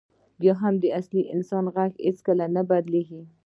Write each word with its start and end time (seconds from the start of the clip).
بیا 0.39 0.53
هم 0.61 0.73
د 0.79 0.85
اصلي 0.99 1.23
انسان 1.35 1.65
غږ 1.75 1.91
هېڅکله 2.05 2.45
نه 2.55 2.61
بدلېږي. 2.69 3.21